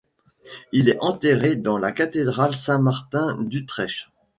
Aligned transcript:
Il 0.71 0.89
est 0.89 0.97
enterré 0.99 1.55
dans 1.55 1.77
la 1.77 1.91
cathédrale 1.91 2.55
Saint-Martin 2.55 3.37
d'Utrecht. 3.39 4.09